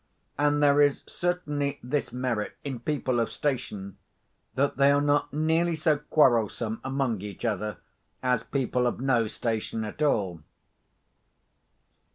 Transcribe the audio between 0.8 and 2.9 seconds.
is certainly this merit in